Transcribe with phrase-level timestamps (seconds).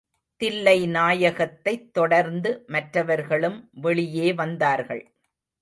[0.41, 5.03] தில்லைநாயகத்தைத் தொடர்ந்து மற்றவர்களும் வெளியே வந்தார்கள்.